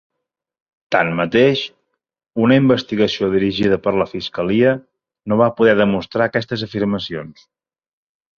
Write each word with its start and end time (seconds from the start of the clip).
Tanmateix, 0.93 1.59
una 2.45 2.57
investigació 2.61 3.29
dirigida 3.35 3.79
per 3.83 3.93
la 3.99 4.07
Fiscalia 4.15 4.73
no 5.33 5.39
va 5.43 5.51
poder 5.61 5.77
demostrar 5.83 6.27
aquestes 6.31 6.67
afirmacions. 6.71 7.47